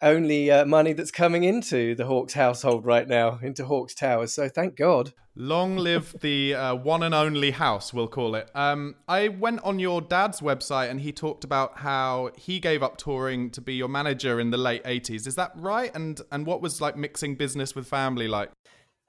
[0.00, 4.32] only uh, money that's coming into the Hawkes household right now, into Hawkes Towers.
[4.32, 5.12] So thank God.
[5.34, 8.50] Long live the uh, one and only house, we'll call it.
[8.54, 12.96] Um, I went on your dad's website and he talked about how he gave up
[12.96, 15.26] touring to be your manager in the late 80s.
[15.28, 15.94] Is that right?
[15.94, 18.50] And and what was like mixing business with family like?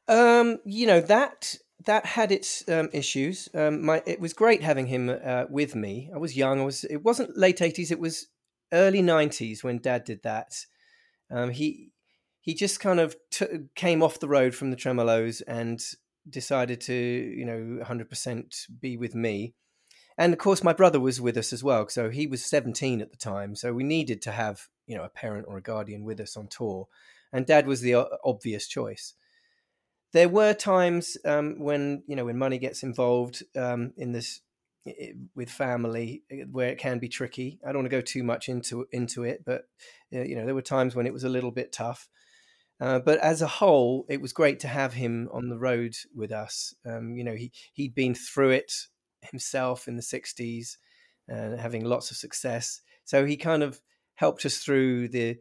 [0.07, 3.49] Um, you know, that that had its um, issues.
[3.55, 6.11] Um, my it was great having him uh, with me.
[6.13, 6.59] I was young.
[6.61, 6.83] I was.
[6.83, 7.91] It wasn't late 80s.
[7.91, 8.27] It was
[8.71, 10.65] early 90s when dad did that
[11.31, 11.91] um, he
[12.41, 15.81] he just kind of t- came off the road from the Tremeloes and
[16.29, 19.53] decided to you know 100% be with me.
[20.17, 23.11] And of course my brother was with us as well so he was 17 at
[23.11, 26.19] the time so we needed to have you know a parent or a guardian with
[26.19, 26.87] us on tour
[27.31, 29.13] and dad was the obvious choice.
[30.11, 34.41] There were times um, when you know when money gets involved um, in this
[35.35, 37.59] with family where it can be tricky.
[37.63, 39.63] I don't want to go too much into into it, but
[40.13, 42.07] eh, you know there were times when it was a little bit tough.
[42.81, 46.31] Uh, but as a whole, it was great to have him on the road with
[46.31, 46.73] us.
[46.85, 48.71] Um, you know, he he'd been through it
[49.21, 50.77] himself in the '60s,
[51.27, 52.81] and uh, having lots of success.
[53.03, 53.81] So he kind of
[54.15, 55.37] helped us through the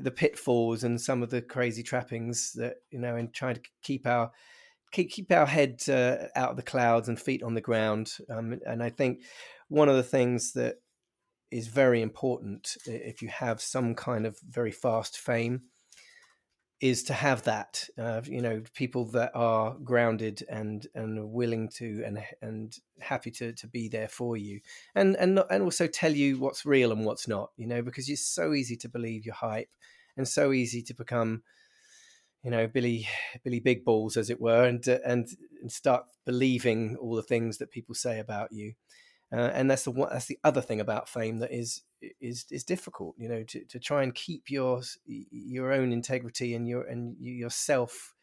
[0.00, 4.06] the pitfalls and some of the crazy trappings that you know, and trying to keep
[4.06, 4.32] our
[4.92, 8.12] keep, keep our head uh, out of the clouds and feet on the ground.
[8.30, 9.22] Um, and I think
[9.68, 10.76] one of the things that
[11.50, 15.62] is very important if you have some kind of very fast fame
[16.80, 22.02] is to have that uh, you know people that are grounded and and willing to
[22.04, 24.60] and and happy to to be there for you
[24.94, 28.26] and and and also tell you what's real and what's not you know because it's
[28.26, 29.70] so easy to believe your hype
[30.16, 31.42] and so easy to become
[32.42, 33.08] you know Billy
[33.44, 35.28] Billy Big Balls as it were and uh, and
[35.60, 38.74] and start believing all the things that people say about you.
[39.32, 41.82] Uh, and that's the that's the other thing about fame that is
[42.20, 46.68] is is difficult you know to, to try and keep your your own integrity and
[46.68, 48.14] your and yourself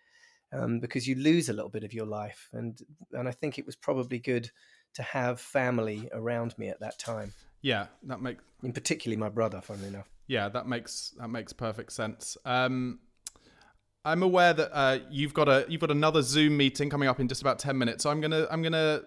[0.53, 2.49] um, because you lose a little bit of your life.
[2.53, 2.79] And
[3.13, 4.49] and I think it was probably good
[4.95, 7.33] to have family around me at that time.
[7.61, 10.09] Yeah that makes in particularly my brother funnily enough.
[10.27, 12.37] Yeah that makes that makes perfect sense.
[12.45, 12.99] Um
[14.05, 17.27] I'm aware that uh, you've got a you've got another Zoom meeting coming up in
[17.27, 18.03] just about ten minutes.
[18.03, 19.01] So I'm gonna I'm gonna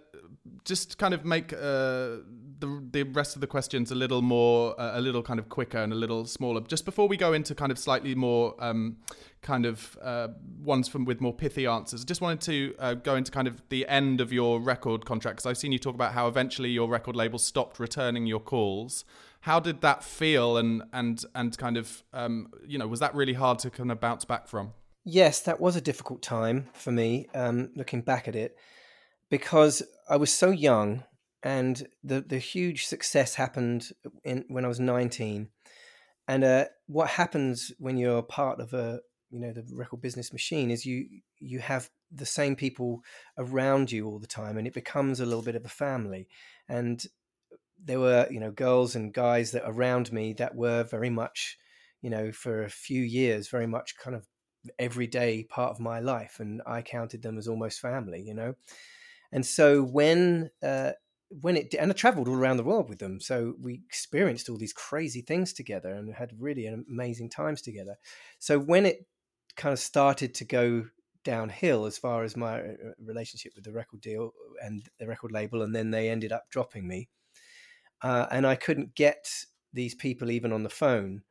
[0.65, 2.19] just kind of make uh,
[2.59, 5.79] the the rest of the questions a little more, uh, a little kind of quicker
[5.79, 6.61] and a little smaller.
[6.61, 8.99] Just before we go into kind of slightly more um,
[9.41, 10.29] kind of uh,
[10.63, 13.63] ones from with more pithy answers, I just wanted to uh, go into kind of
[13.71, 16.89] the end of your record contract because I've seen you talk about how eventually your
[16.89, 19.05] record label stopped returning your calls.
[19.41, 23.35] How did that feel, and and and kind of um, you know was that really
[23.35, 24.75] hard to kind of bounce back from?
[25.05, 28.57] Yes, that was a difficult time for me, um, looking back at it,
[29.31, 31.05] because I was so young
[31.43, 33.91] and the, the huge success happened
[34.25, 35.49] in, when I was 19.
[36.29, 39.01] And uh, what happens when you're part of a,
[39.31, 41.07] you know, the record business machine is you,
[41.41, 43.03] you have the same people
[43.39, 46.29] around you all the time and it becomes a little bit of a family.
[46.69, 47.05] And
[47.83, 51.59] there were, you know, girls and guys that around me that were very much,
[52.03, 54.27] you know, for a few years, very much kind of
[54.79, 58.55] everyday part of my life, and I counted them as almost family, you know.
[59.33, 60.93] And so when uh,
[61.41, 64.59] when it and I traveled all around the world with them, so we experienced all
[64.59, 67.97] these crazy things together and had really amazing times together.
[68.39, 69.07] So when it
[69.57, 70.87] kind of started to go
[71.25, 72.73] downhill as far as my uh,
[73.05, 74.33] relationship with the record deal
[74.63, 77.09] and the record label, and then they ended up dropping me,
[78.03, 79.27] uh, and I couldn't get
[79.73, 81.23] these people even on the phone,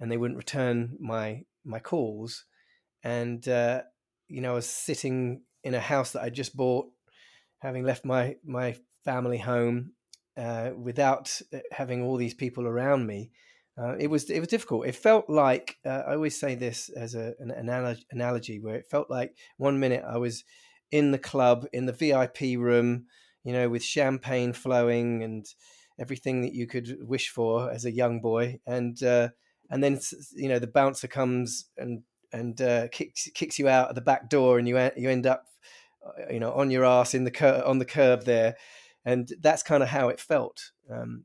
[0.00, 2.46] and they wouldn't return my my calls
[3.02, 3.82] and uh,
[4.28, 6.86] you know I was sitting in a house that I just bought,
[7.58, 9.92] having left my my family home
[10.36, 13.30] uh, without uh, having all these people around me.
[13.80, 14.86] Uh, it was it was difficult.
[14.86, 18.90] It felt like uh, I always say this as a, an analogy, analogy where it
[18.90, 20.44] felt like one minute I was
[20.90, 23.06] in the club in the VIP room,
[23.44, 25.46] you know, with champagne flowing and
[26.00, 29.28] everything that you could wish for as a young boy, and uh,
[29.70, 30.00] and then
[30.34, 32.02] you know the bouncer comes and
[32.32, 35.46] and uh, kicks kicks you out at the back door, and you you end up,
[36.04, 38.56] uh, you know, on your ass in the cur- on the curb there,
[39.04, 40.72] and that's kind of how it felt.
[40.90, 41.24] Um,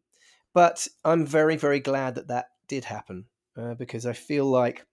[0.54, 3.26] but I'm very very glad that that did happen
[3.58, 4.86] uh, because I feel like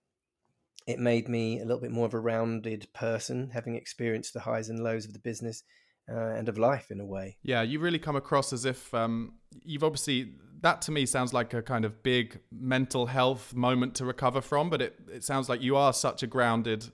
[0.86, 4.68] it made me a little bit more of a rounded person, having experienced the highs
[4.68, 5.62] and lows of the business
[6.09, 7.36] uh, and of life in a way.
[7.42, 9.34] Yeah, you really come across as if um,
[9.64, 10.32] you've obviously
[10.62, 14.70] that to me sounds like a kind of big mental health moment to recover from.
[14.70, 16.92] But it, it sounds like you are such a grounded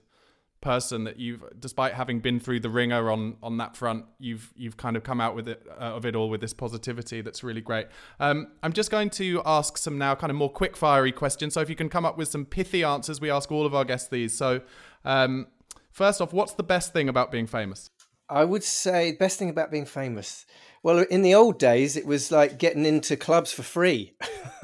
[0.59, 4.77] person that you've, despite having been through the wringer on on that front, you've you've
[4.77, 7.21] kind of come out with it uh, of it all with this positivity.
[7.21, 7.87] That's really great.
[8.19, 11.53] Um, I'm just going to ask some now kind of more quick fiery questions.
[11.53, 13.85] So if you can come up with some pithy answers, we ask all of our
[13.85, 14.35] guests these.
[14.35, 14.61] So
[15.05, 15.47] um,
[15.91, 17.89] first off, what's the best thing about being famous?
[18.29, 20.45] I would say the best thing about being famous
[20.87, 24.15] well, in the old days, it was like getting into clubs for free.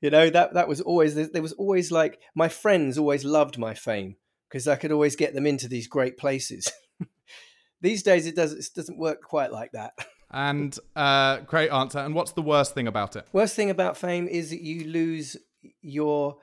[0.00, 3.72] you know that that was always there was always like my friends always loved my
[3.72, 4.16] fame
[4.48, 6.72] because I could always get them into these great places.
[7.80, 9.92] these days, it doesn't it doesn't work quite like that.
[10.34, 11.98] And uh, great answer.
[11.98, 13.26] And what's the worst thing about it?
[13.34, 15.36] Worst thing about fame is that you lose
[15.82, 16.38] your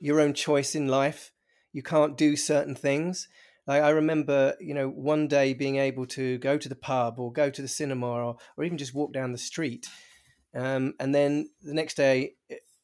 [0.00, 1.32] your own choice in life.
[1.70, 3.28] You can't do certain things.
[3.66, 7.32] Like I remember, you know, one day being able to go to the pub or
[7.32, 9.88] go to the cinema or, or even just walk down the street.
[10.54, 12.34] Um, and then the next day,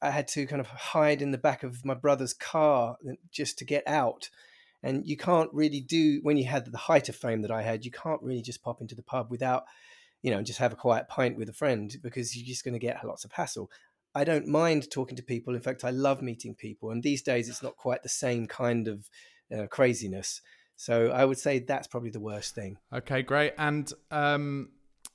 [0.03, 2.97] I had to kind of hide in the back of my brother's car
[3.31, 4.29] just to get out.
[4.83, 7.85] And you can't really do, when you had the height of fame that I had,
[7.85, 9.63] you can't really just pop into the pub without,
[10.21, 12.81] you know, just have a quiet pint with a friend because you're just going to
[12.81, 13.71] get lots of hassle.
[14.13, 15.55] I don't mind talking to people.
[15.55, 16.91] In fact, I love meeting people.
[16.91, 19.09] And these days, it's not quite the same kind of
[19.57, 20.43] uh, craziness.
[20.83, 22.77] So I would say that's probably the worst thing.
[22.93, 23.53] Okay, great.
[23.57, 24.71] And um,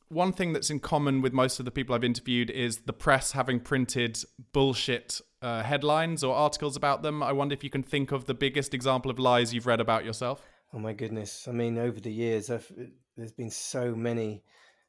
[0.07, 3.34] one thing that's in common with most of the people I've interviewed is the press
[3.34, 4.18] having printed
[4.53, 7.22] bullshit uh, headlines or articles about them.
[7.22, 10.05] I wonder if you can think of the biggest example of lies you've read about
[10.05, 10.41] yourself.
[10.74, 11.49] Oh my goodness!
[11.49, 12.72] I mean, over the years, I've,
[13.18, 14.43] there's been so many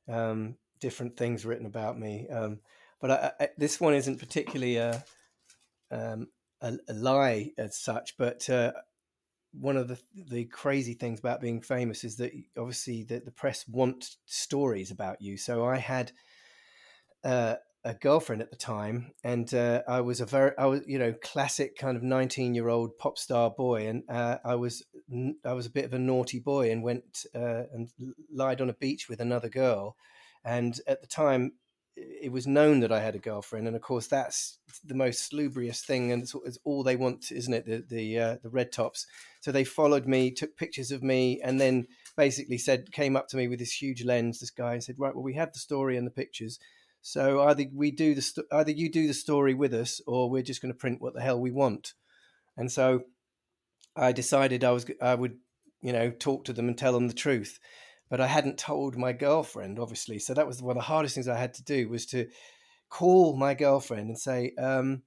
[0.08, 2.28] um, different things written about me.
[2.28, 2.60] Um,
[3.00, 5.04] but I, I, this one isn't particularly a,
[5.90, 6.28] um,
[6.60, 8.70] a, a lie as such, but uh,
[9.60, 13.66] one of the the crazy things about being famous is that obviously the, the press
[13.68, 15.36] want stories about you.
[15.36, 16.12] So I had
[17.24, 20.98] uh, a girlfriend at the time, and uh, I was a very I was you
[20.98, 24.84] know classic kind of nineteen year old pop star boy, and uh, I was
[25.44, 27.90] I was a bit of a naughty boy and went uh, and
[28.32, 29.96] lied on a beach with another girl,
[30.44, 31.52] and at the time
[32.22, 35.82] it was known that I had a girlfriend, and of course that's the most salubrious
[35.82, 37.66] thing, and it's, it's all they want, isn't it?
[37.66, 39.06] The the uh, the red tops.
[39.40, 41.86] So they followed me, took pictures of me, and then
[42.16, 44.40] basically said, came up to me with this huge lens.
[44.40, 46.58] This guy and said, "Right, well, we have the story and the pictures.
[47.00, 50.62] So either we do the either you do the story with us, or we're just
[50.62, 51.94] going to print what the hell we want."
[52.56, 53.02] And so
[53.96, 55.38] I decided I was I would
[55.80, 57.58] you know talk to them and tell them the truth.
[58.10, 60.18] But I hadn't told my girlfriend, obviously.
[60.18, 62.28] So that was one of the hardest things I had to do was to
[62.88, 65.02] call my girlfriend and say, um,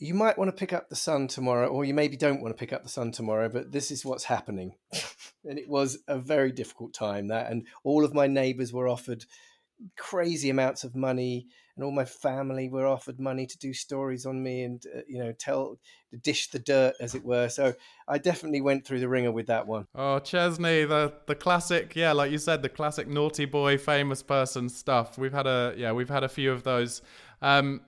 [0.00, 2.58] you might want to pick up the Sun tomorrow, or you maybe don't want to
[2.58, 4.72] pick up the Sun tomorrow, but this is what's happening.
[5.44, 9.26] and it was a very difficult time that, and all of my neighbors were offered
[9.96, 11.46] crazy amounts of money
[11.76, 15.18] and all my family were offered money to do stories on me and uh, you
[15.18, 15.78] know tell
[16.22, 17.72] dish the dirt as it were so
[18.08, 19.86] i definitely went through the wringer with that one.
[19.94, 24.68] Oh, chesney the the classic yeah like you said the classic naughty boy famous person
[24.68, 27.02] stuff we've had a yeah we've had a few of those
[27.42, 27.82] um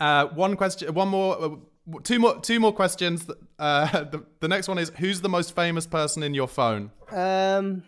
[0.00, 1.56] uh one question one more uh,
[2.02, 3.26] two more two more questions
[3.58, 7.84] uh the, the next one is who's the most famous person in your phone um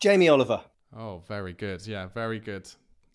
[0.00, 0.62] jamie oliver
[0.96, 1.86] Oh, very good.
[1.86, 2.70] Yeah, very good.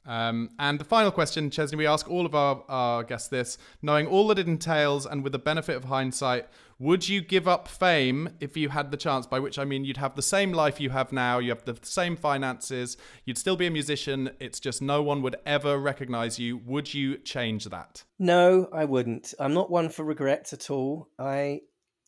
[0.09, 4.07] Um, and the final question, Chesney, we ask all of our, our guests this knowing
[4.07, 6.47] all that it entails and with the benefit of hindsight,
[6.79, 9.27] would you give up fame if you had the chance?
[9.27, 11.77] By which I mean you'd have the same life you have now, you have the
[11.83, 16.57] same finances, you'd still be a musician, it's just no one would ever recognize you.
[16.57, 18.03] Would you change that?
[18.17, 19.35] No, I wouldn't.
[19.39, 21.09] I'm not one for regrets at all.
[21.19, 21.59] I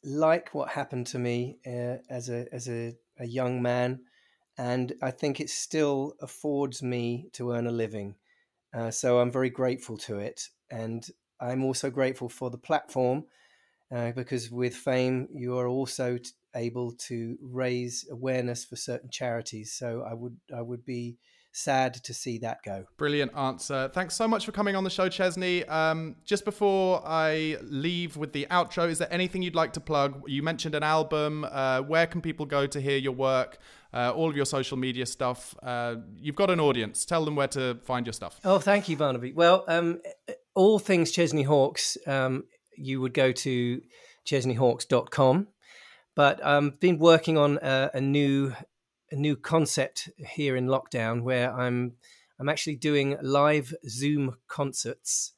[0.03, 3.99] like what happened to me uh, as a as a, a young man
[4.57, 8.15] and I think it still affords me to earn a living.
[8.73, 11.05] Uh, so I'm very grateful to it, and
[11.39, 13.25] I'm also grateful for the platform
[13.93, 19.73] uh, because with fame you are also t- able to raise awareness for certain charities.
[19.73, 21.17] So I would I would be
[21.53, 22.85] sad to see that go.
[22.97, 23.89] Brilliant answer.
[23.93, 25.65] Thanks so much for coming on the show, Chesney.
[25.65, 30.21] Um, just before I leave with the outro, is there anything you'd like to plug?
[30.27, 31.45] You mentioned an album.
[31.49, 33.57] Uh, where can people go to hear your work?
[33.93, 35.53] Uh, all of your social media stuff.
[35.61, 37.05] Uh, you've got an audience.
[37.05, 38.39] Tell them where to find your stuff.
[38.45, 39.33] Oh, thank you, Barnaby.
[39.33, 39.99] Well, um,
[40.55, 42.45] all things Chesney Hawkes, um,
[42.77, 43.81] you would go to
[44.25, 45.47] chesneyhawkes.com.
[46.15, 48.53] But I've um, been working on a, a new
[49.11, 51.93] a new concept here in lockdown where I'm
[52.39, 55.33] I'm actually doing live Zoom concerts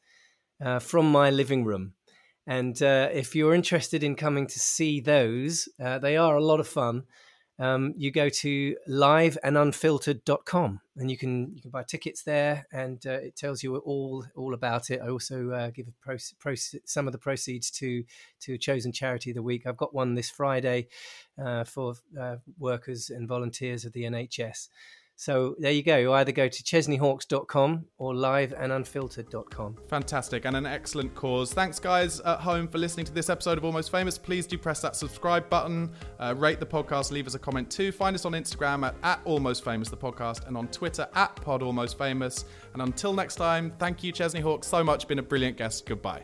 [0.63, 1.93] uh, from my living room.
[2.45, 6.59] And uh, if you're interested in coming to see those, uh, they are a lot
[6.59, 7.03] of fun
[7.63, 13.11] um, you go to liveandunfiltered.com and you can you can buy tickets there and uh,
[13.11, 14.99] it tells you all all about it.
[15.01, 18.03] I also uh, give pro- pro- some of the proceeds to
[18.41, 19.65] to a chosen charity of the week.
[19.65, 20.89] I've got one this Friday
[21.41, 24.67] uh, for uh, workers and volunteers of the NHS.
[25.15, 25.97] So there you go.
[25.97, 29.77] You either go to chesneyhawkes.com or liveandunfiltered.com.
[29.87, 31.53] Fantastic and an excellent cause.
[31.53, 34.17] Thanks, guys at home, for listening to this episode of Almost Famous.
[34.17, 37.91] Please do press that subscribe button, uh, rate the podcast, leave us a comment too.
[37.91, 41.61] Find us on Instagram at, at Almost Famous, the podcast, and on Twitter at Pod
[41.61, 42.45] Almost Famous.
[42.73, 45.07] And until next time, thank you, Chesney Hawkes, so much.
[45.07, 45.85] Been a brilliant guest.
[45.85, 46.23] Goodbye.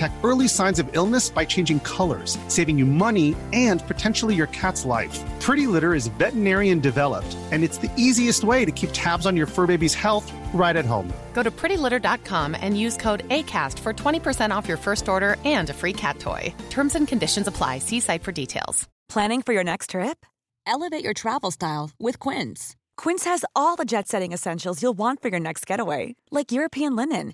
[0.01, 4.85] detect early signs of illness by changing colors, saving you money and potentially your cat's
[4.85, 5.19] life.
[5.39, 9.47] Pretty Litter is veterinarian developed, and it's the easiest way to keep tabs on your
[9.47, 11.11] fur baby's health right at home.
[11.33, 15.73] Go to prettylitter.com and use code ACAST for 20% off your first order and a
[15.73, 16.53] free cat toy.
[16.69, 17.79] Terms and conditions apply.
[17.79, 18.87] See site for details.
[19.09, 20.25] Planning for your next trip?
[20.65, 22.75] Elevate your travel style with Quince.
[22.97, 26.95] Quince has all the jet setting essentials you'll want for your next getaway, like European
[26.95, 27.33] linen